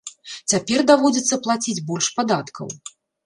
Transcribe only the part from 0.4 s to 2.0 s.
Цяпер даводзіцца плаціць